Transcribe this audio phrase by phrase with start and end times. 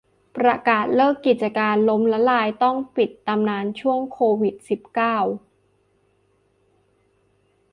[0.37, 5.17] ประกาศเลิกกิจการ ล้มละลาย ต้องปิดตำนานช่วง โควิด สิบเก้า